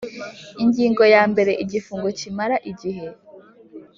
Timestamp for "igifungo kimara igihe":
1.63-3.05